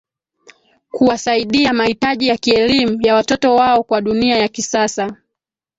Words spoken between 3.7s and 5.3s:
kwa dunia ya kisasa